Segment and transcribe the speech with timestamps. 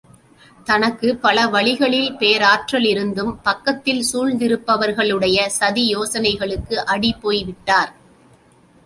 [0.67, 7.93] தனக்கு பல வழிகளில் போராற்றலிருந்தும் பக்கத் தில் சூழ்ந்திருப்பவர்களுடைய சதியோசனைகளுக்கு அடிபோய் விட்டார்.